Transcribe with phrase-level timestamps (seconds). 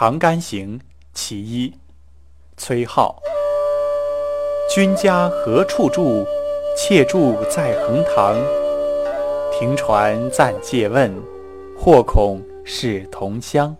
[0.00, 0.80] 长干行
[1.12, 1.74] 其一。
[2.56, 3.14] 崔颢。
[4.74, 6.26] 君家何处住
[6.74, 8.34] 妾住在横塘。
[9.52, 11.12] 停船暂借问
[11.76, 13.76] 或恐是同乡。